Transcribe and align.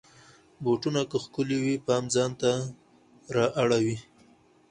بوټونه 0.63 1.01
که 1.09 1.17
ښکلې 1.23 1.57
وي، 1.63 1.75
پام 1.85 2.03
ځان 2.13 2.31
ته 2.41 2.51
را 3.35 3.45
اړوي. 3.61 3.97